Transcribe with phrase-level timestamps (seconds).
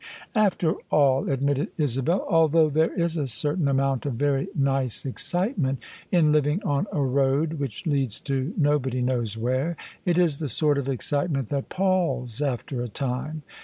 [0.35, 5.77] "After all," admitted Isabel," althou^ there is a cer tain amount of very nice excitement
[6.11, 10.79] in living on a road which leads to nobody knows where, it is the sort
[10.79, 13.43] of excite ment that palls after a time.